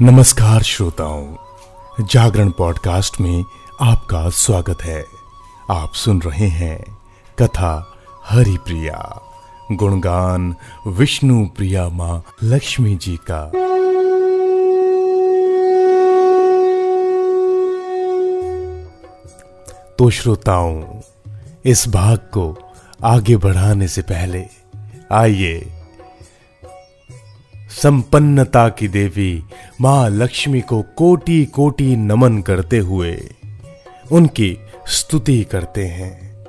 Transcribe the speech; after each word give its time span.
नमस्कार 0.00 0.62
श्रोताओं, 0.62 1.34
जागरण 2.00 2.50
पॉडकास्ट 2.50 3.20
में 3.20 3.44
आपका 3.80 4.28
स्वागत 4.30 4.82
है। 4.82 5.06
आप 5.70 5.92
सुन 5.94 6.22
रहे 6.22 6.46
हैं 6.46 6.98
कथा 7.38 7.92
हरि 8.24 8.56
प्रिया 8.56 9.20
गुणगान 9.72 10.56
विष्णु 10.86 11.46
प्रिया 11.46 11.88
माँ 11.88 12.24
लक्ष्मी 12.42 12.96
जी 12.96 13.18
का। 13.30 13.50
तो 19.98 20.10
श्रोताओं, 20.10 20.82
इस 21.64 21.88
भाग 21.88 22.18
को 22.18 22.71
आगे 23.04 23.36
बढ़ाने 23.36 23.88
से 23.88 24.02
पहले, 24.02 24.44
आइए, 25.12 25.66
संपन्नता 27.70 28.68
की 28.68 28.88
देवी 28.88 29.44
माँ 29.80 30.10
लक्ष्मी 30.10 30.60
को 30.60 30.82
कोटि 30.96 31.44
कोटि 31.44 31.96
नमन 31.96 32.40
करते 32.42 32.78
हुए 32.78 33.34
उनकी 34.12 34.56
स्तुति 34.86 35.44
करते 35.44 35.86
हैं। 35.86 36.46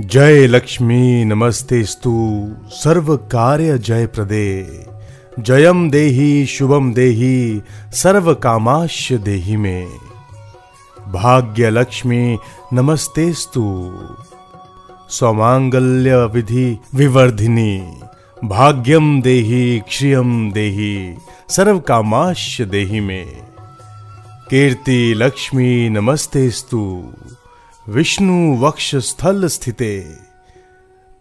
जय 0.00 0.46
लक्ष्मी 0.46 1.24
नमस्ते 1.24 1.84
स्तु 1.84 2.46
सर्व 2.68 3.16
कार्य 3.16 3.78
जय 3.78 4.06
प्रदे 4.06 4.84
जयम 5.38 5.90
देही 5.90 6.46
शुभम 6.46 6.94
देही 6.94 7.62
सर्व 7.92 8.34
कामाश्य 8.34 9.18
देही 9.18 9.56
में। 9.56 9.86
भाग्य 11.08 11.70
लक्ष्मी, 11.70 12.38
नमस्तेस्तु। 12.72 13.92
सौमांगल्य 15.10 16.16
विधि 16.16 16.78
विवर्धिनी। 16.94 18.00
भाग्यम 18.44 19.22
देहि 19.22 19.80
क्षियम 19.88 20.52
देहि 20.52 21.16
सर्व 21.48 21.78
कामाश्य 21.78 22.64
देहि 22.64 23.00
में। 23.00 23.26
कीर्ति, 24.50 25.14
लक्ष्मी 25.16 25.88
नमस्तेस्तु 25.88 27.12
विष्णु 27.88 28.56
वक्ष 28.60 28.96
स्थल 28.96 29.46
स्थिते। 29.46 30.06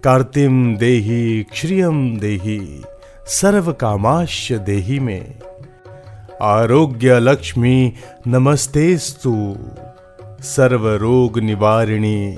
कार्तिम 0.03 0.77
देहि 0.77 1.45
क्षियम 1.51 2.19
देहि 2.19 2.83
सर्व 3.27 3.73
कामाश्य 3.73 4.57
देहि 4.57 4.99
में। 4.99 5.39
आरोग्य, 6.41 7.19
लक्ष्मी 7.19 7.93
नमस्तेस्तु 8.27 9.57
सर्व 10.41 10.89
रोग 10.89 11.39
निवारिणी 11.39 12.37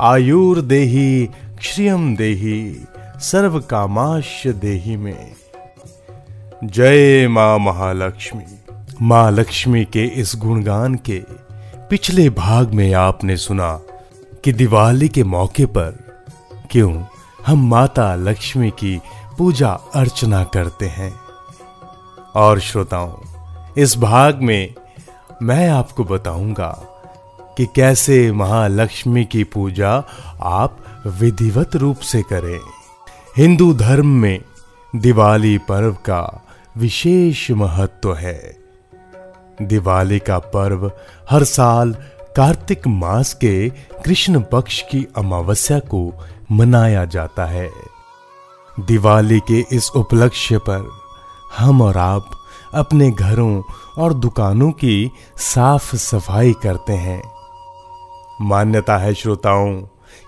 आयुर्देही 0.00 1.26
क्षियम 1.58 2.16
देही, 2.16 2.84
सर्व 3.20 3.60
कामाश्य 3.60 4.52
देही 4.52 4.96
में। 4.96 5.32
जय 6.64 7.28
माँ 7.28 7.58
महालक्ष्मी। 7.58 8.42
माँ 9.02 9.30
लक्ष्मी 9.30 9.84
के 9.84 10.04
इस 10.04 10.32
गुणगान 10.36 10.94
के 10.94 11.22
पिछले 11.90 12.30
भाग 12.30 12.74
में 12.74 12.94
आपने 12.94 13.36
सुना 13.36 13.80
कि 14.44 14.52
दिवाली 14.52 15.08
के 15.08 15.24
मौके 15.24 15.66
पर 15.66 15.98
क्यों 16.70 17.04
हम 17.46 17.68
माता 17.68 18.14
लक्ष्मी 18.14 18.70
की 18.70 19.00
पूजा 19.38 19.70
अर्चना 19.94 20.44
करते 20.44 20.86
हैं। 20.86 21.14
और 22.34 22.60
श्रोताओं, 22.60 23.14
इस 23.78 23.98
भाग 23.98 24.42
में 24.42 24.74
मैं 25.42 25.68
आपको 25.68 26.04
बताऊँगा 26.04 26.95
कि 27.56 27.66
कैसे 27.66 28.32
महालक्ष्मी 28.32 29.24
की 29.24 29.44
पूजा 29.44 30.04
आप 30.42 30.78
विधिवत 31.06 31.76
रूप 31.76 31.96
से 31.96 32.22
करें। 32.22 32.60
हिंदू 33.36 33.74
धर्म 33.74 34.06
में 34.06 34.42
दिवाली 34.96 35.58
पर्व 35.58 35.92
का 35.92 36.46
विशेष 36.78 37.50
महत्व 37.50 38.14
है। 38.14 38.56
दिवाली 39.62 40.18
का 40.18 40.38
पर्व 40.38 40.92
हर 41.30 41.44
साल 41.44 41.96
कार्तिक 42.36 42.86
मास 42.86 43.34
के 43.34 43.68
कृष्ण 44.04 44.40
पक्ष 44.40 44.82
की 44.82 45.06
अमावस्या 45.16 45.78
को 45.78 46.24
मनाया 46.52 47.04
जाता 47.04 47.44
है। 47.44 47.70
दिवाली 48.80 49.40
के 49.40 49.64
इस 49.72 49.90
उपलक्ष्य 49.90 50.58
पर 50.58 50.90
हम 51.58 51.82
और 51.82 51.96
आप 51.96 52.30
अपने 52.74 53.10
घरों 53.10 53.62
और 53.98 54.14
दुकानों 54.14 54.70
की 54.70 55.10
साफ़ 55.36 55.96
सफ़ाई 55.96 56.52
करते 56.52 56.92
हैं। 56.92 57.35
मान्यता 58.40 58.96
है 58.96 59.14
श्रोताओं, 59.14 59.82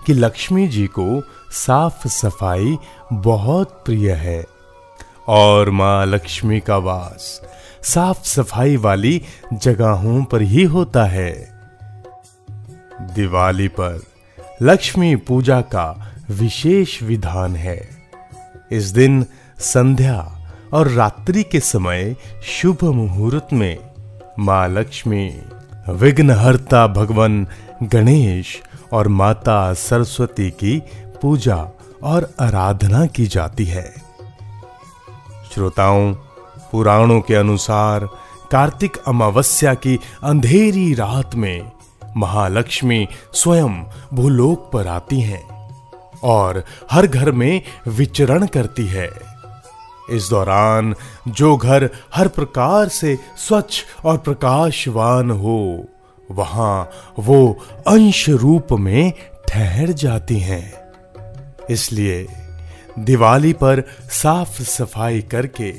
कि 0.07 0.13
लक्ष्मी 0.13 0.69
जी 0.69 0.87
को 0.87 1.23
साफ़ 1.51 2.09
सफ़ाई 2.09 2.79
बहुत 3.13 3.83
प्रिय 3.87 4.13
है। 4.13 4.45
और 5.29 5.71
माँ 5.71 6.07
लक्ष्मी 6.07 6.61
का 6.61 6.77
वास 6.77 7.43
साफ़ 7.83 8.25
सफ़ाई 8.25 8.77
वाली 8.77 9.23
जगहों 9.53 10.25
पर 10.25 10.43
ही 10.43 10.65
होता 10.65 11.05
है। 11.05 11.49
दिवाली 13.01 13.69
पर 13.69 14.03
लक्ष्मी 14.63 15.17
पूजा 15.17 15.61
का 15.61 16.13
विशेष 16.31 17.03
विधान 17.03 17.57
है। 17.57 17.89
इस 18.73 18.85
दिन 18.85 19.27
संध्या 19.59 20.39
और 20.73 20.89
रात्रि 20.89 21.43
के 21.43 21.61
समय 21.61 22.17
शुभ 22.43 22.85
मुहूर्त 22.85 23.49
में 23.53 23.79
माँ 24.39 24.69
लक्ष्मी 24.69 25.43
विघ्नहर्ता 25.89 26.87
भगवान 26.87 27.47
गणेश 27.83 28.63
और 28.93 29.09
माता 29.09 29.75
सरस्वती 29.75 30.51
की 30.51 30.83
पूजा 31.23 31.67
और 32.03 32.35
आराधना 32.41 33.07
की 33.07 33.27
जाती 33.27 33.65
है। 33.65 33.95
श्रोताओं, 35.55 36.15
पुराणों 36.73 37.21
के 37.21 37.35
अनुसार 37.35 38.09
कार्तिक 38.51 38.97
अमावस्या 39.07 39.75
की 39.75 40.01
अंधेरी 40.23 40.95
रात 40.95 41.35
में 41.35 41.73
महालक्ष्मी 42.17 43.09
स्वयं 43.33 43.85
भूलोक 44.15 44.71
पर 44.73 44.87
आती 44.87 45.21
हैं 45.21 45.71
और 46.23 46.65
हर 46.91 47.07
घर 47.07 47.33
में 47.33 47.63
विचरण 47.89 48.47
करती 48.47 48.87
है। 48.87 49.11
इस 50.11 50.29
दौरान 50.31 50.95
जो 51.29 51.57
घर 51.57 51.91
हर 52.15 52.29
प्रकार 52.29 52.89
से 52.89 53.19
स्वच्छ 53.37 53.83
और 54.05 54.19
प्रकाशवान 54.19 55.31
हो 55.31 55.87
वहाँ 56.31 56.91
वो 57.19 57.59
अंश 57.87 58.29
रूप 58.29 58.73
में 58.73 59.13
ठहर 59.49 59.93
जाती 59.93 60.39
हैं। 60.39 60.75
इसलिए 61.71 62.27
दिवाली 62.99 63.53
पर 63.53 63.83
साफ़ 64.11 64.63
सफ़ाई 64.63 65.21
करके 65.21 65.73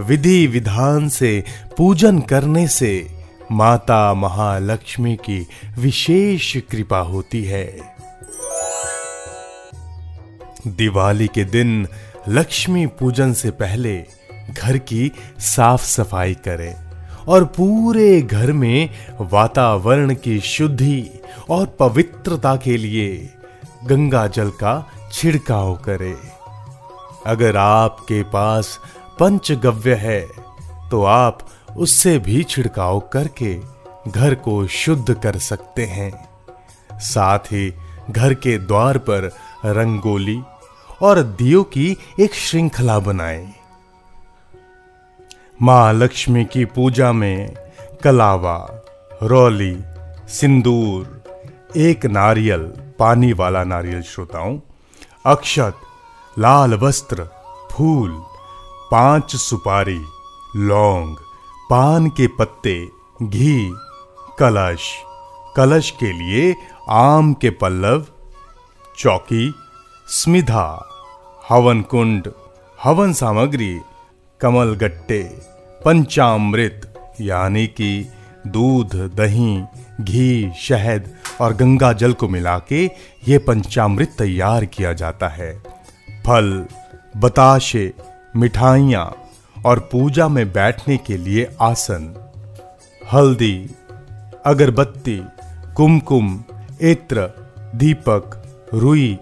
विधि 0.00 0.46
विधान 0.46 1.08
से 1.08 1.44
पूजन 1.76 2.20
करने 2.20 2.68
से 2.68 3.10
माता 3.52 4.14
महालक्ष्मी 4.14 5.16
की 5.16 5.46
विशेष 5.78 6.56
कृपा 6.56 6.98
होती 6.98 7.44
है। 7.44 7.94
दिवाली 10.66 11.26
के 11.26 11.44
दिन 11.44 11.86
लक्ष्मी 12.28 12.86
पूजन 12.86 13.32
से 13.32 13.50
पहले 13.50 14.04
घर 14.50 14.78
की 14.78 15.12
साफ़ 15.40 15.84
सफ़ाई 15.84 16.34
करें। 16.34 16.83
और 17.28 17.44
पूरे 17.56 18.20
घर 18.22 18.52
में 18.52 18.90
वातावरण 19.30 20.14
की 20.14 20.38
शुद्धि 20.40 21.02
और 21.50 21.66
पवित्रता 21.80 22.54
के 22.56 22.76
लिए 22.76 23.30
गंगा 23.84 24.26
जल 24.26 24.50
का 24.50 24.74
छिड़काव 25.12 25.74
करें। 25.76 26.16
अगर 27.26 27.56
आपके 27.56 28.22
पास 28.22 28.78
पंचगव्य 29.20 29.94
है 29.94 30.20
तो 30.90 31.02
आप 31.04 31.38
उससे 31.76 32.18
भी 32.18 32.42
छिड़काव 32.44 33.00
करके 33.12 33.54
घर 34.10 34.34
को 34.34 34.66
शुद्ध 34.66 35.14
कर 35.14 35.38
सकते 35.38 35.84
हैं। 35.86 36.12
साथ 37.00 37.52
ही 37.52 37.72
घर 38.10 38.34
के 38.34 38.58
द्वार 38.58 38.98
पर 38.98 39.30
रंगोली 39.66 40.40
और 41.02 41.22
दियो 41.22 41.62
की 41.62 41.96
एक 42.20 42.34
श्रृंखला 42.34 42.98
बनाएँ। 42.98 43.52
माँ 45.62 45.92
लक्ष्मी 45.92 46.44
की 46.44 46.64
पूजा 46.64 47.12
में 47.12 47.54
कलावा, 48.04 48.84
रौली, 49.22 49.80
सिंदूर, 50.28 51.24
एक 51.76 52.06
नारियल, 52.06 52.72
पानी 52.98 53.32
वाला 53.32 53.64
नारियल 53.64 54.02
श्रोताओं, 54.02 54.58
अक्षत, 55.26 55.74
लाल 56.38 56.74
वस्त्र, 56.74 57.28
फूल, 57.72 58.10
पाँच 58.90 59.36
सुपारी, 59.36 60.04
लौंग, 60.56 61.16
पान 61.70 62.08
के 62.08 62.26
पत्ते, 62.26 62.88
घी, 63.22 63.72
कलश। 64.38 64.94
कलश 65.56 65.90
के 65.90 66.12
लिए 66.12 66.56
आम 66.90 67.34
के 67.34 67.50
पल्लव, 67.50 68.06
चौकी, 68.98 69.54
स्मिधा 70.08 70.88
हवन 71.48 71.82
कुंड 71.82 72.28
हवन 72.82 73.12
सामग्री 73.12 73.80
कमल 74.40 74.74
गट्टे 74.74 75.22
पंचामृत, 75.84 76.94
यानी 77.20 77.66
कि 77.66 78.08
दूध, 78.46 78.94
दही, 78.94 79.64
घी, 80.00 80.52
शहद 80.58 81.10
और 81.40 81.54
गंगा 81.54 81.92
जल 81.92 82.12
को 82.12 82.28
मिला 82.28 82.58
के 82.58 82.84
ये 83.28 83.38
पंचामृत 83.38 84.14
तैयार 84.18 84.64
किया 84.64 84.92
जाता 84.92 85.28
है। 85.28 85.52
फल, 86.26 86.66
बताशे, 87.16 87.92
मिठाइयाँ 88.36 89.14
और 89.66 89.88
पूजा 89.92 90.28
में 90.28 90.52
बैठने 90.52 90.96
के 90.96 91.16
लिए 91.16 91.48
आसन। 91.60 92.30
हल्दी, 93.12 93.70
अगरबत्ती, 94.46 95.24
कुमकुम 95.76 96.44
इत्र 96.80 97.30
दीपक, 97.74 98.42
रुई, 98.74 99.18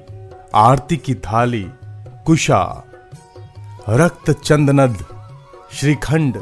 आरती 0.55 0.97
की 0.97 1.15
थाली, 1.15 1.67
कुशा 2.27 2.89
रक्त 3.89 4.31
चंदनद, 4.31 5.05
श्रीखंड, 5.73 6.41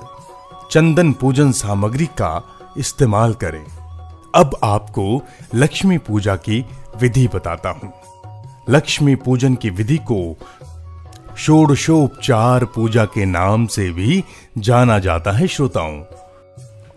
चंदन 0.71 1.13
पूजन 1.13 1.53
सामग्री 1.53 2.07
का 2.07 2.45
इस्तेमाल 2.79 3.35
करें। 3.35 3.65
अब 4.35 4.59
आपको 4.65 5.23
लक्ष्मी 5.55 5.99
पूजा 5.99 6.37
की 6.37 6.67
विधि 7.01 7.29
बताता 7.29 7.71
हूँ। 7.71 7.93
लक्ष्मी 8.71 9.15
पूजन 9.15 9.55
की 9.55 9.71
विधि 9.71 9.97
को 9.97 10.37
षोडशोपचार 11.39 12.65
पूजा 12.65 13.05
के 13.05 13.25
नाम 13.25 13.67
से 13.67 13.91
भी 13.91 14.25
जाना 14.59 14.99
जाता 14.99 15.33
है 15.33 15.47
श्रोताओं। 15.47 16.03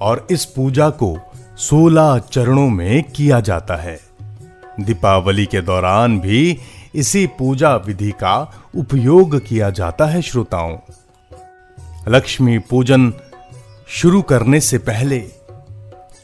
और 0.01 0.27
इस 0.31 0.45
पूजा 0.45 0.89
को 0.89 1.17
16 1.57 2.17
चरणों 2.17 2.69
में 2.69 3.03
किया 3.03 3.39
जाता 3.39 3.75
है। 3.75 3.99
दीपावली 4.79 5.45
के 5.45 5.61
दौरान 5.61 6.19
भी 6.19 6.59
इसी 6.95 7.25
पूजा 7.27 7.75
विधि 7.75 8.11
का 8.11 8.35
उपयोग 8.75 9.39
किया 9.45 9.69
जाता 9.69 10.05
है 10.05 10.21
श्रोताओं। 10.21 10.77
लक्ष्मी 12.07 12.57
पूजन 12.59 13.13
शुरू 13.87 14.21
करने 14.21 14.59
से 14.59 14.77
पहले 14.77 15.23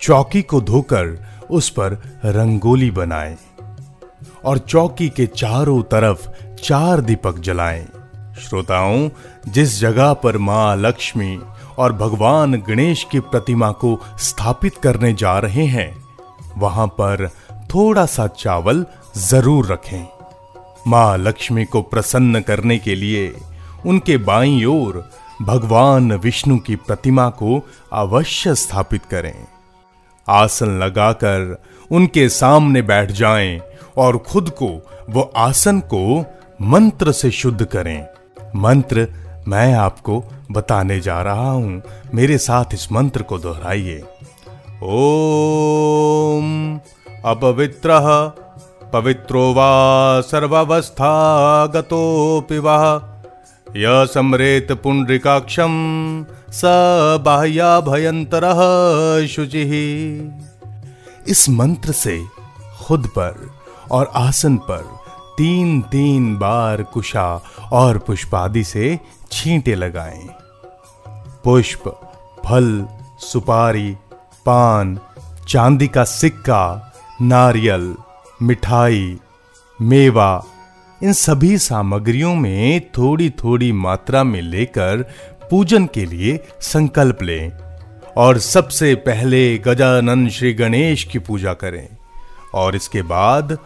चौकी 0.01 0.41
को 0.41 0.61
धोकर 0.61 1.25
उस 1.49 1.69
पर 1.69 1.93
रंगोली 2.25 2.91
बनाएँ 2.91 3.37
और 4.45 4.57
चौकी 4.57 5.09
के 5.09 5.25
चारों 5.25 5.81
तरफ़ 5.83 6.27
चार 6.63 7.01
दीपक 7.01 7.39
जलाएँ। 7.39 7.85
श्रोताओं, 8.41 9.09
जिस 9.49 9.79
जगह 9.79 10.13
पर 10.13 10.37
माँ 10.37 10.75
लक्ष्मी 10.77 11.39
और 11.77 11.93
भगवान 11.93 12.55
गणेश 12.61 13.05
की 13.11 13.19
प्रतिमा 13.19 13.71
को 13.71 13.99
स्थापित 14.19 14.75
करने 14.75 15.13
जा 15.13 15.37
रहे 15.39 15.65
हैं, 15.65 15.91
वहाँ 16.57 16.87
पर 16.87 17.27
थोड़ा 17.73 18.05
सा 18.05 18.27
चावल 18.27 18.85
ज़रूर 19.17 19.67
रखें। 19.67 20.18
माँ 20.89 21.17
लक्ष्मी 21.17 21.65
को 21.65 21.81
प्रसन्न 21.81 22.41
करने 22.41 22.77
के 22.77 22.95
लिए 22.95 23.35
उनके 23.85 24.17
बाईं 24.17 24.65
ओर 24.65 25.09
भगवान 25.41 26.13
विष्णु 26.13 26.57
की 26.57 26.75
प्रतिमा 26.75 27.29
को 27.29 27.69
अवश्य 27.93 28.55
स्थापित 28.55 29.05
करें। 29.05 29.47
आसन 30.29 30.79
लगाकर 30.79 31.63
उनके 31.91 32.29
सामने 32.29 32.81
बैठ 32.81 33.11
जाएँ 33.11 33.61
और 33.97 34.17
खुद 34.17 34.49
को 34.49 34.89
वो 35.09 35.21
आसन 35.21 35.79
को 35.79 36.25
मंत्र 36.61 37.11
से 37.11 37.31
शुद्ध 37.31 37.65
करें। 37.65 38.07
मंत्र 38.55 39.07
मैं 39.47 39.73
आपको 39.73 40.23
बताने 40.51 40.99
जा 40.99 41.21
रहा 41.21 41.51
हूँ। 41.51 41.81
मेरे 42.13 42.37
साथ 42.37 42.65
इस 42.73 42.91
मंत्र 42.91 43.23
को 43.23 43.37
दोहराइए। 43.37 44.03
ओम 44.83 46.79
अपवित्र 47.25 47.89
पवित्रो 48.93 49.53
वा 49.53 49.71
सर्वावस्था 50.21 51.11
गतोपि 51.67 52.57
वः। 52.57 52.83
य 53.77 54.05
सम्रेत 54.05 54.71
पुण्ड्रिकाक्षम 54.71 55.73
स 56.51 56.61
बाह्या 57.25 57.79
भयंतर 57.79 58.45
शुचि। 59.29 59.63
इस 61.27 61.49
मंत्र 61.49 61.91
से 61.91 62.25
खुद 62.83 63.07
पर 63.07 63.49
और 63.91 64.11
आसन 64.15 64.57
पर 64.57 64.83
तीन 65.37 65.81
तीन 65.81 66.35
बार 66.37 66.83
कुशा 66.83 67.41
और 67.71 67.97
पुष्पादि 67.97 68.63
से 68.63 68.99
छींटे 69.31 69.75
लगाएँ। 69.75 70.27
पुष्प, 71.43 71.87
फल, 72.45 72.87
सुपारी, 73.19 73.91
पान, 74.45 74.99
चांदी 75.47 75.87
का 75.87 76.03
सिक्का, 76.03 76.93
नारियल 77.21 77.95
मिठाई, 78.41 79.17
मेवा, 79.81 80.43
इन 81.03 81.13
सभी 81.13 81.57
सामग्रियों 81.57 82.35
में 82.35 82.91
थोड़ी 82.91 83.29
थोड़ी 83.29 83.71
मात्रा 83.71 84.23
में 84.23 84.41
लेकर 84.41 85.11
पूजन 85.51 85.85
के 85.85 86.05
लिए 86.05 86.47
संकल्प 86.61 87.23
लें। 87.23 87.51
और 88.17 88.39
सबसे 88.39 88.95
पहले 88.95 89.57
गजानन 89.57 90.29
श्री 90.29 90.53
गणेश 90.53 91.03
की 91.03 91.19
पूजा 91.19 91.53
करें। 91.53 91.89
और 92.53 92.75
इसके 92.75 93.01
बाद 93.01 93.59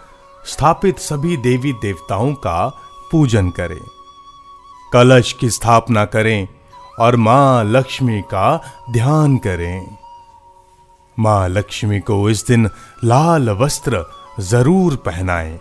स्थापित 0.45 0.99
सभी 0.99 1.37
देवी 1.37 1.73
देवताओं 1.73 2.33
का 2.33 2.79
पूजन 3.11 3.49
करें। 3.49 3.85
कलश 4.93 5.33
की 5.33 5.49
स्थापना 5.49 6.05
करें 6.05 6.47
और 6.99 7.15
माँ 7.15 7.63
लक्ष्मी 7.63 8.21
का 8.21 8.63
ध्यान 8.91 9.37
करें। 9.37 9.97
माँ 11.19 11.49
लक्ष्मी 11.49 11.99
को 11.99 12.29
इस 12.29 12.47
दिन 12.47 12.69
लाल 13.03 13.49
वस्त्र 13.49 14.22
ज़रूर 14.39 14.95
पहनाएँ। 14.95 15.59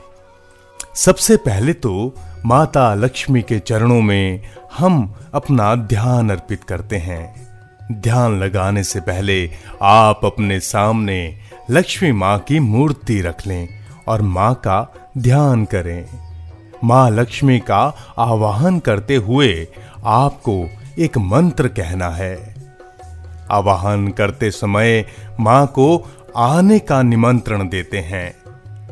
सबसे 0.97 1.37
पहले 1.37 1.73
तो 1.73 2.15
माता 2.47 2.95
लक्ष्मी 2.95 3.43
के 3.43 3.59
चरणों 3.59 4.01
में 4.01 4.43
हम 4.79 5.15
अपना 5.35 5.75
ध्यान 5.75 6.31
अर्पित 6.31 6.65
करते 6.65 6.97
हैं। 6.97 7.93
ध्यान 7.93 8.39
लगाने 8.39 8.85
से 8.85 9.01
पहले 9.01 9.51
आप 9.83 10.25
अपने 10.25 10.59
सामने 10.61 11.19
लक्ष्मी 11.71 12.13
माँ 12.13 12.39
की 12.39 12.61
मूर्ति 12.61 13.21
रख 13.21 13.47
लें 13.47 13.69
और 14.09 14.23
माँ 14.23 14.55
का 14.55 15.11
ध्यान 15.19 15.65
करें। 15.65 16.05
माँ 16.85 17.11
लक्ष्मी 17.11 17.59
का 17.61 17.83
आवाहन 18.19 18.79
करते 18.79 19.17
हुए 19.17 19.69
आपको 20.05 20.69
एक 20.99 21.19
मंत्र 21.19 21.69
कहना 21.69 22.09
है। 22.11 22.37
आवाहन 23.51 24.09
करते 24.09 24.51
समय 24.51 25.05
माँ 25.41 25.67
को 25.67 25.97
आने 26.37 26.79
का 26.79 27.03
निमंत्रण 27.03 27.69
देते 27.69 27.99
हैं। 27.99 28.42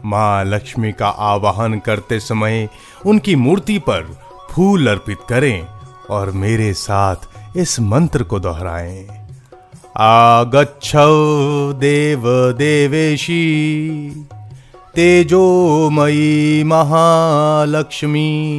माँ 0.05 0.45
लक्ष्मी 0.45 0.93
का 0.93 1.09
आवाहन 1.09 1.79
करते 1.79 2.21
समय 2.21 2.69
उनकी 3.07 3.37
मूर्ति 3.37 3.79
पर 3.79 4.19
फूल 4.51 4.87
अर्पित 4.87 5.19
करें 5.29 5.67
और 6.11 6.31
मेरे 6.31 6.73
साथ 6.73 7.17
इस 7.57 7.81
मंत्र 7.81 8.23
को 8.23 8.41
दोहराएँ। 8.41 9.07
आगच्छ 9.99 10.93
देव 11.79 12.23
देवेशी, 12.53 13.41
तेजोमयी 14.95 16.65
महालक्ष्मी, 16.65 18.59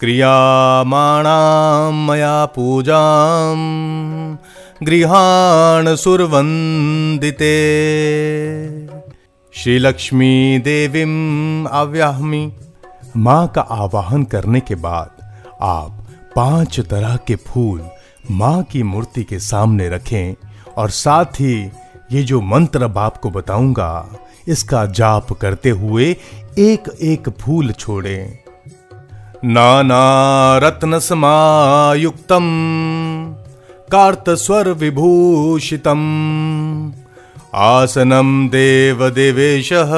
क्रियामाणां 0.00 1.92
मया 1.92 2.44
पूजां 2.46 3.56
गृहाण 4.86 5.96
सुरवन्दिते। 5.96 7.56
श्री 9.54 9.78
लक्ष्मी 9.78 10.58
देवीम 10.58 11.66
आव्याहमी 11.68 12.52
माँ 13.16 13.48
का 13.48 13.60
आवाहन 13.60 14.24
करने 14.24 14.60
के 14.60 14.74
बाद 14.74 15.10
आप 15.62 16.06
पाँच 16.36 16.80
तरह 16.80 17.16
के 17.16 17.36
फूल 17.36 17.82
माँ 18.30 18.62
की 18.62 18.82
मूर्ति 18.82 19.24
के 19.24 19.38
सामने 19.38 19.88
रखें 19.88 20.34
और 20.76 20.90
साथ 20.90 21.24
ही 21.24 21.70
ये 22.12 22.22
जो 22.22 22.40
मंत्र 22.40 22.82
अब 22.82 22.98
आपको 22.98 23.30
बताऊँगा, 23.30 24.08
इसका 24.48 24.86
जाप 24.86 25.32
करते 25.32 25.70
हुए 25.70 26.16
एक 26.58 26.88
एक 27.02 27.28
फूल 27.28 27.72
छोड़ें। 27.72 28.38
नाना 29.44 30.02
रत्न 30.58 30.98
समायुक्तम 30.98 32.48
कार्त 33.92 34.30
स्वर 34.30 34.68
विभूषितम 34.68 36.02
आसनं 37.54 38.48
देवदेवेशः 38.48 39.90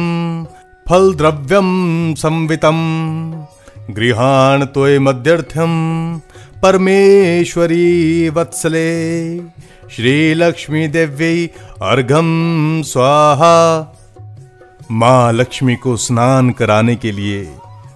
फल 0.86 1.12
द्रव्यम 1.14 1.68
संवितम 2.14 2.80
गृहाण 3.90 4.64
तोय 4.64 4.98
मध्यर्थ्यम 4.98 5.70
परमेश्वरी 6.62 8.28
वत्सले। 8.28 9.38
श्री 9.90 10.34
लक्ष्मी 10.34 10.88
देव्य 10.88 11.46
अर्घम 11.82 12.82
स्वाहा। 12.82 13.96
माँ 14.90 15.32
लक्ष्मी 15.32 15.76
को 15.76 15.96
स्नान 15.96 16.50
कराने 16.50 16.96
के 16.96 17.12
लिए 17.12 17.42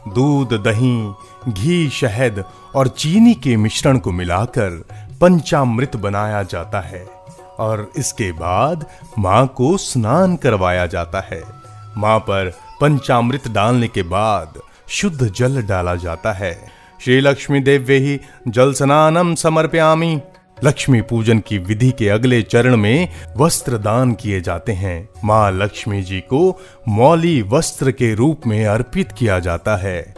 दूध, 0.08 0.52
दही, 0.52 1.12
घी, 1.52 1.88
शहद 1.90 2.44
और 2.74 2.88
चीनी 2.88 3.34
के 3.34 3.56
मिश्रण 3.56 3.98
को 3.98 4.12
मिलाकर 4.12 4.70
पंचामृत 5.20 5.96
बनाया 5.96 6.42
जाता 6.42 6.80
है 6.80 7.06
और 7.58 7.90
इसके 7.96 8.32
बाद 8.32 8.86
माँ 9.18 9.46
को 9.46 9.76
स्नान 9.76 10.36
करवाया 10.36 10.86
जाता 10.86 11.20
है। 11.20 11.42
माँ 11.96 12.18
पर 12.18 12.52
पंचामृत 12.80 13.48
डालने 13.48 13.88
के 13.88 14.02
बाद 14.02 14.58
शुद्ध 14.88 15.32
जल 15.36 15.62
डाला 15.62 15.94
जाता 15.94 16.32
है। 16.32 16.83
श्री 17.00 17.20
लक्ष्मी 17.20 17.60
देव्य 17.60 17.94
ही 17.94 18.20
जल 18.48 18.72
स्नानम 18.72 19.34
समर्प्यामी। 19.34 20.20
लक्ष्मी 20.64 21.00
पूजन 21.00 21.38
की 21.38 21.58
विधि 21.58 21.90
के 21.90 22.08
अगले 22.08 22.42
चरण 22.42 22.76
में 22.76 23.08
वस्त्र 23.36 23.78
दान 23.78 24.12
किए 24.12 24.40
जाते 24.40 24.72
हैं। 24.72 25.08
माँ 25.24 25.52
लक्ष्मी 25.52 26.02
जी 26.02 26.20
को 26.20 26.60
मौली 26.88 27.42
वस्त्र 27.42 27.90
के 27.92 28.14
रूप 28.14 28.40
में 28.46 28.66
अर्पित 28.66 29.12
किया 29.12 29.38
जाता 29.38 29.76
है। 29.76 30.14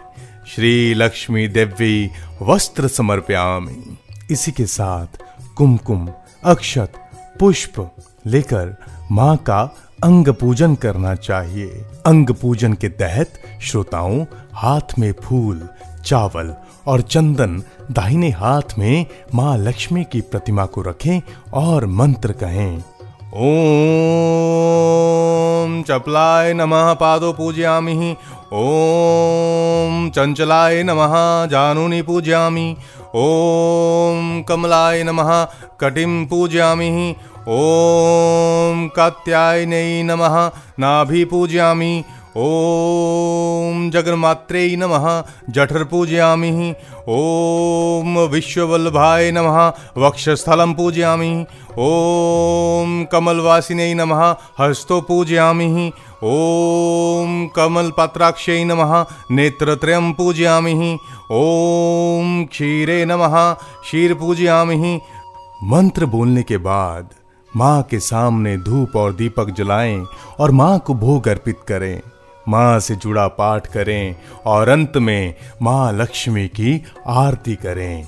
श्री 0.55 0.95
लक्ष्मी 0.95 1.49
देवी 1.49 2.11
वस्त्र 2.43 2.89
समर्प्यामी। 2.89 3.99
इसी 4.31 4.53
के 4.53 4.67
साथ 4.67 5.07
कुमकुम, 5.57 6.09
अक्षत, 6.45 6.93
पुष्प 7.41 7.97
लेकर 8.27 8.77
माँ 9.13 9.37
का 9.37 9.63
अंग 10.05 10.29
पूजन 10.29 10.75
करना 10.75 11.15
चाहिए। 11.15 11.67
अंग 12.07 12.31
पूजन 12.31 12.73
के 12.73 12.89
तहत 12.89 13.33
श्रोताओं, 13.63 14.25
हाथ 14.53 14.99
में 14.99 15.15
फूल, 15.25 15.69
चावल 16.05 16.55
और 16.87 17.03
चंदन 17.03 17.63
दाहिने 17.91 18.31
हाथ 18.31 18.79
में 18.79 19.07
माँ 19.35 19.59
लक्ष्मी 19.59 20.05
की 20.05 20.21
प्रतिमा 20.21 20.67
को 20.67 20.83
रखें 20.83 21.21
और 21.55 21.87
मंत्र 21.87 22.33
कहें, 22.33 22.83
ओम 23.37 25.83
चपलाय 25.83 26.55
नमः 26.55 26.95
पादो 26.95 27.33
पूजयामि, 27.33 28.17
ओम 28.53 30.11
चंचलाय 30.11 30.83
नमः 30.83 31.47
जानूनि 31.47 32.03
पूजयामि, 32.03 32.77
ओम 33.15 34.43
कमलाय 34.43 35.05
नमः 35.05 35.47
कटिम 35.81 36.27
पूजयामि, 36.27 37.17
ओम 37.49 38.89
कात्यायनै 38.89 40.03
नमः 40.03 40.51
नाभि 40.79 41.25
पूजयामि 41.25 42.05
ओम 42.39 43.91
जगन्मात्रे 43.91 44.77
नमः, 44.77 45.25
जठर 45.51 45.85
पूजयामि। 45.85 46.75
ओम 47.09 48.19
विश्ववल्लभाय 48.19 49.31
नमः 49.33 49.73
वक्षस्थलं 49.99 50.75
पूजयामि। 50.75 51.47
ओम 51.79 53.05
कमलवासिने 53.05 53.95
नमः, 53.95 54.37
हस्तो 54.61 55.01
पूजयामि। 55.01 55.93
ओम 56.25 57.47
कमलपत्राक्षै 57.47 58.65
नमः 58.65 59.07
नेत्रत्रयं 59.31 60.13
पूजयामि। 60.13 60.99
ओम 61.31 62.45
क्षीरे 62.45 63.05
नमः, 63.05 63.53
क्षीर 63.53 64.15
पूजयामि। 64.15 65.01
मंत्र 65.65 66.07
बोलने 66.07 66.43
के 66.43 66.57
बाद 66.57 67.09
माँ 67.57 67.83
के 67.83 68.01
सामने 68.01 68.57
धूप 68.57 68.97
और 68.97 69.13
दीपक 69.13 69.51
जलाएँ 69.51 70.05
और 70.41 70.51
माँ 70.51 70.79
को 70.79 70.95
भोग 70.95 71.29
अर्पित 71.29 71.59
करें। 71.69 72.01
माँ 72.49 72.79
से 72.81 72.95
जुड़ा 72.97 73.27
पाठ 73.29 73.67
करें 73.67 74.17
और 74.47 74.69
अंत 74.69 74.97
में 74.97 75.35
माँ 75.63 75.93
लक्ष्मी 75.93 76.47
की 76.51 76.83
आरती 77.07 77.55
करें। 77.57 78.07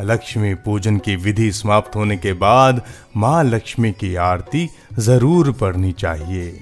लक्ष्मी 0.00 0.54
पूजन 0.54 0.98
की 0.98 1.14
विधि 1.16 1.50
समाप्त 1.52 1.96
होने 1.96 2.16
के 2.16 2.32
बाद 2.32 2.82
माँ 3.16 3.42
लक्ष्मी 3.44 3.92
की 3.92 4.14
आरती 4.14 4.68
ज़रूर 4.98 5.52
पढ़नी 5.52 5.92
चाहिए। 5.92 6.52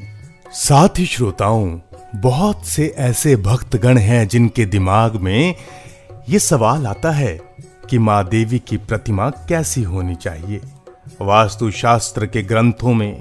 साथ 0.55 0.99
ही 0.99 1.07
श्रोताओं, 1.07 1.79
बहुत 2.15 2.67
से 2.67 2.95
ऐसे 2.99 3.35
भक्तगण 3.37 3.99
हैं 3.99 4.27
जिनके 4.29 4.65
दिमाग 4.67 5.17
में 5.17 5.55
ये 6.29 6.39
सवाल 6.39 6.87
आता 6.87 7.11
है 7.11 7.39
कि 7.91 7.99
माँ 7.99 8.25
देवी 8.29 8.59
की 8.59 8.77
प्रतिमा 8.77 9.29
कैसी 9.49 9.83
होनी 9.83 10.15
चाहिए। 10.15 10.61
वास्तु 11.21 11.71
शास्त्र 11.71 12.27
के 12.27 12.43
ग्रंथों 12.43 12.95
में 12.95 13.15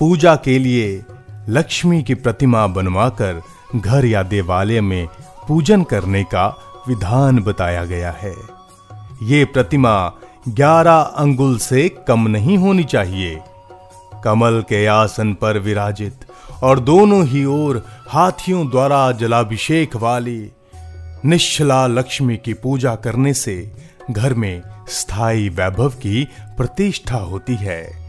पूजा 0.00 0.34
के 0.36 0.58
लिए 0.58 0.96
लक्ष्मी 1.48 2.02
की 2.02 2.14
प्रतिमा 2.14 2.66
बनवाकर 2.66 3.42
घर 3.76 4.04
या 4.04 4.22
देवालय 4.22 4.80
में 4.80 5.08
पूजन 5.48 5.82
करने 5.82 6.24
का 6.24 6.46
विधान 6.88 7.38
बताया 7.38 7.84
गया 7.84 8.10
है। 8.10 8.34
ये 9.22 9.44
प्रतिमा 9.44 10.12
11 10.48 11.00
अंगुल 11.02 11.58
से 11.58 11.88
कम 11.88 12.28
नहीं 12.28 12.58
होनी 12.58 12.84
चाहिए। 12.84 13.40
कमल 14.24 14.64
के 14.68 14.86
आसन 14.86 15.34
पर 15.34 15.58
विराजित 15.58 16.26
और 16.62 16.80
दोनों 16.80 17.26
ही 17.26 17.44
ओर 17.44 17.86
हाथियों 18.08 18.70
द्वारा 18.70 19.12
जलाभिषेक 19.12 19.96
वाली 19.96 20.50
निश्चला 21.24 21.86
लक्ष्मी 21.86 22.36
की 22.36 22.52
पूजा 22.52 22.94
करने 22.94 23.34
से 23.34 23.72
घर 24.10 24.34
में 24.34 24.62
स्थायी 24.88 25.48
वैभव 25.48 25.88
की 25.88 26.28
प्रतिष्ठा 26.56 27.16
होती 27.16 27.54
है। 27.54 28.06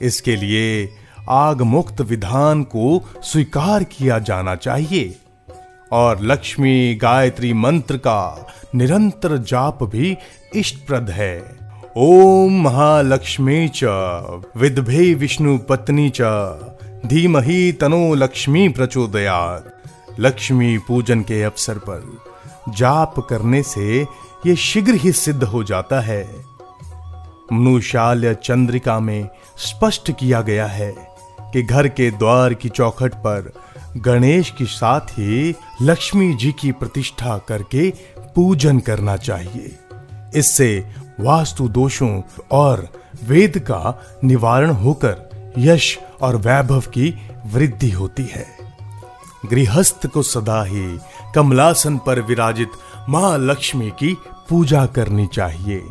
इसके 0.00 0.36
लिए 0.36 0.88
आग 1.28 1.62
मुक्त 1.62 2.00
विधान 2.00 2.62
को 2.62 3.02
स्वीकार 3.22 3.84
किया 3.84 4.18
जाना 4.18 4.54
चाहिए। 4.54 5.18
और 5.92 6.20
लक्ष्मी 6.20 6.94
गायत्री 6.94 7.52
मंत्र 7.52 7.96
का 7.96 8.46
निरंतर 8.74 9.36
जाप 9.36 9.82
भी 9.82 10.16
इष्टप्रद 10.54 11.10
है। 11.10 11.58
ओम 11.96 12.62
महालक्ष्मी 12.62 13.70
च, 13.74 13.84
विद्भे 14.56 15.14
विष्णु 15.14 15.58
पत्नी 15.58 16.12
च, 16.14 16.20
धीमहि 17.06 17.72
तनो 17.72 18.14
लक्ष्मी 18.14 18.68
प्रचोदयात। 18.68 19.82
लक्ष्मी 20.20 20.78
पूजन 20.78 21.20
के 21.20 21.42
अवसर 21.42 21.78
पर 21.78 22.18
जाप 22.68 23.18
करने 23.18 23.62
से 23.62 24.06
ये 24.46 24.56
शीघ्र 24.56 24.94
ही 24.94 25.12
सिद्ध 25.12 25.44
हो 25.44 25.64
जाता 25.64 26.00
है। 26.00 26.34
मनुशाल्य 27.52 28.34
चंद्रिका 28.34 29.00
में 29.00 29.28
स्पष्ट 29.56 30.12
किया 30.12 30.40
गया 30.40 30.66
है 30.66 31.17
कि 31.52 31.62
घर 31.62 31.88
के 31.88 32.10
द्वार 32.10 32.54
की 32.54 32.68
चौखट 32.68 33.14
पर 33.14 33.52
गणेश 33.96 34.50
के 34.50 34.64
साथ 34.64 35.00
ही 35.00 35.54
लक्ष्मी 35.82 36.34
जी 36.34 36.52
की 36.52 36.72
प्रतिष्ठा 36.72 37.38
करके 37.38 37.90
पूजन 38.34 38.78
करना 38.78 39.16
चाहिए। 39.16 39.78
इससे 40.34 40.86
वास्तु 41.20 41.68
दोषों 41.68 42.22
और 42.50 42.88
वेद 43.24 43.58
का 43.58 44.02
निवारण 44.24 44.70
होकर 44.70 45.16
यश 45.58 45.98
और 46.20 46.36
वैभव 46.36 46.80
की 46.80 47.14
वृद्धि 47.46 47.90
होती 47.90 48.22
है। 48.22 48.46
गृहस्थ 49.50 50.06
को 50.06 50.22
सदा 50.22 50.62
ही 50.64 50.98
कमलासन 51.34 51.98
पर 51.98 52.20
विराजित 52.20 52.70
माँ 53.08 53.38
लक्ष्मी 53.38 53.90
की 53.90 54.16
पूजा 54.48 54.86
करनी 54.86 55.26
चाहिए। 55.26 55.82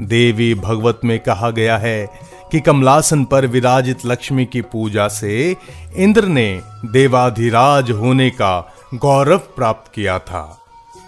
देवी 0.00 0.54
भगवत 0.54 1.00
में 1.04 1.20
कहा 1.20 1.50
गया 1.50 1.76
है 1.78 2.06
कि 2.52 2.60
कमलासन 2.60 3.24
पर 3.24 3.46
विराजित 3.46 3.98
लक्ष्मी 4.06 4.46
की 4.46 4.60
पूजा 4.60 5.08
से 5.08 5.56
इंद्र 5.96 6.24
ने 6.24 6.60
देवाधिराज 6.84 7.90
होने 7.90 8.30
का 8.30 8.74
गौरव 8.94 9.38
प्राप्त 9.38 9.92
किया 9.94 10.18
था। 10.18 10.60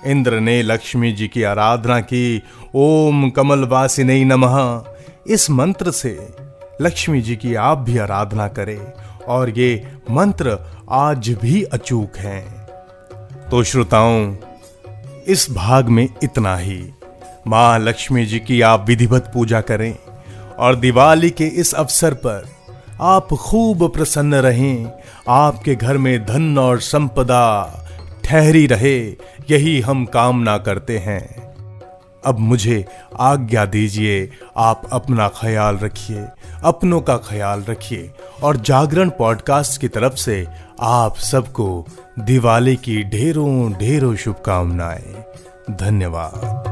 इंद्र 0.06 0.40
ने 0.40 0.62
लक्ष्मी 0.62 1.12
जी 1.12 1.28
की 1.28 1.42
आराधना 1.42 2.00
की। 2.00 2.42
ओम 2.74 3.30
कमलवासिनी 3.30 4.24
नमः। 4.24 4.84
इस 5.26 5.50
मंत्र 5.50 5.90
से 5.90 6.28
लक्ष्मी 6.80 7.22
जी 7.22 7.36
की 7.36 7.54
आप 7.54 7.78
भी 7.78 7.98
आराधना 7.98 8.48
करें 8.48 8.92
और 9.28 9.58
ये 9.58 9.92
मंत्र 10.10 10.58
आज 10.90 11.28
भी 11.42 11.62
अचूक 11.62 12.16
हैं। 12.16 12.62
तो 13.50 13.62
श्रोताओं, 13.62 14.36
इस 15.26 15.46
भाग 15.50 15.88
में 15.88 16.08
इतना 16.22 16.56
ही। 16.56 16.90
माँ 17.46 17.78
लक्ष्मी 17.78 18.26
जी 18.26 18.38
की 18.38 18.60
आप 18.60 18.84
विधिवत 18.88 19.30
पूजा 19.34 19.60
करें। 19.60 19.98
और 20.58 20.74
दिवाली 20.74 21.30
के 21.30 21.46
इस 21.46 21.74
अवसर 21.74 22.14
पर 22.14 22.48
आप 23.00 23.28
खूब 23.28 23.92
प्रसन्न 23.92 24.34
रहें। 24.34 24.92
आपके 25.28 25.74
घर 25.74 25.98
में 25.98 26.26
धन 26.26 26.58
और 26.58 26.80
संपदा 26.80 27.78
ठहरी 28.24 28.66
रहे, 28.66 29.08
यही 29.50 29.80
हम 29.80 30.04
कामना 30.04 30.58
करते 30.58 30.98
हैं। 30.98 31.42
अब 32.26 32.38
मुझे 32.38 32.84
आज्ञा 33.20 33.64
दीजिए, 33.64 34.30
आप 34.56 34.82
अपना 34.92 35.28
ख्याल 35.28 35.76
रखिए, 35.76 36.26
अपनों 36.64 37.00
का 37.00 37.16
ख्याल 37.16 37.64
रखिए 37.68 38.10
और 38.42 38.56
जागरण 38.56 39.10
पॉडकास्ट 39.10 39.80
की 39.80 39.88
तरफ़ 39.88 40.14
से 40.14 40.46
आप 40.80 41.16
सबको 41.16 41.86
दिवाली 42.18 42.76
की 42.76 43.04
ढेरों 43.04 43.72
ढेरों 43.72 44.16
शुभकामनाएँ। 44.16 45.24
धन्यवाद। 45.70 46.71